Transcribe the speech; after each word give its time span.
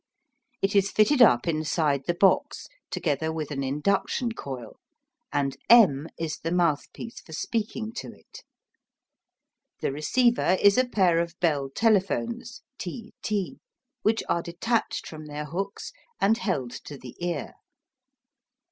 It 0.63 0.75
is 0.75 0.89
fitted 0.89 1.21
up 1.21 1.47
inside 1.47 2.05
the 2.07 2.15
box, 2.15 2.65
together 2.89 3.31
with 3.31 3.51
an 3.51 3.61
induction 3.63 4.31
coil, 4.31 4.79
and 5.31 5.55
M 5.69 6.07
is 6.17 6.39
the 6.39 6.51
mouthpiece 6.51 7.19
for 7.19 7.33
speaking 7.33 7.91
to 7.97 8.07
it. 8.11 8.43
The 9.81 9.91
receiver 9.91 10.57
is 10.59 10.79
a 10.79 10.87
pair 10.89 11.19
of 11.19 11.39
Bell 11.39 11.69
telephones 11.69 12.63
T 12.79 13.13
T, 13.21 13.59
which 14.01 14.23
are 14.27 14.41
detached 14.41 15.05
from 15.05 15.27
their 15.27 15.45
hooks 15.45 15.91
and 16.19 16.35
held 16.35 16.71
to 16.85 16.97
the 16.97 17.15
ear. 17.23 17.53